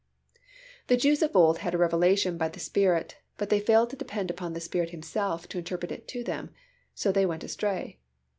[0.87, 4.31] The Jews of old had a revelation by the Spirit but they failed to depend
[4.31, 6.49] upon the Spirit Himself to interpret it to them,
[6.95, 7.99] so they went astray.